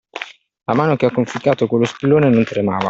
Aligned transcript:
La 0.63 0.73
mano 0.73 0.95
che 0.95 1.05
ha 1.05 1.11
conficcato 1.11 1.67
quello 1.67 1.85
spillone 1.85 2.27
non 2.27 2.43
tremava! 2.43 2.79